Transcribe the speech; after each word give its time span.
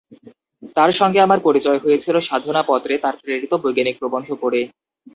তাঁর 0.75 0.91
সঙ্গে 0.99 1.19
আমার 1.21 1.39
পরিচয় 1.47 1.79
হয়েছিল 1.83 2.15
সাধনা 2.29 2.61
পত্রে 2.67 2.93
তাঁর 2.97 3.15
প্রেরিত 3.21 3.51
বৈজ্ঞানিক 3.63 3.95
প্রবন্ধ 3.99 4.29
পড়ে। 4.41 4.61